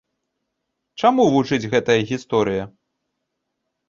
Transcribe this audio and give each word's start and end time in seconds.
Чаму 1.01 1.23
вучыць 1.35 1.69
гэтая 1.73 1.97
гісторыя? 2.13 2.63